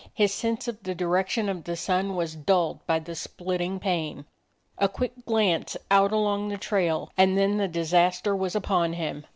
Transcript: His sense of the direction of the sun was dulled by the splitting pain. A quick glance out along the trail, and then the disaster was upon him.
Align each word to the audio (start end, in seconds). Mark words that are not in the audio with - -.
His 0.15 0.33
sense 0.33 0.67
of 0.67 0.81
the 0.81 0.95
direction 0.95 1.47
of 1.47 1.63
the 1.65 1.75
sun 1.75 2.15
was 2.15 2.35
dulled 2.35 2.83
by 2.87 2.97
the 2.97 3.13
splitting 3.13 3.79
pain. 3.79 4.25
A 4.79 4.89
quick 4.89 5.27
glance 5.27 5.77
out 5.91 6.11
along 6.11 6.49
the 6.49 6.57
trail, 6.57 7.11
and 7.19 7.37
then 7.37 7.57
the 7.57 7.67
disaster 7.67 8.35
was 8.35 8.55
upon 8.55 8.93
him. 8.93 9.27